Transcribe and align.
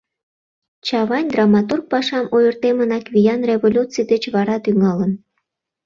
Чавайн 0.87 1.27
драматург 1.33 1.83
пашам 1.91 2.25
ойыртемынак 2.35 3.05
виян 3.13 3.41
революций 3.51 4.05
деч 4.11 4.23
вара 4.35 4.55
тӱҥалын. 4.63 5.11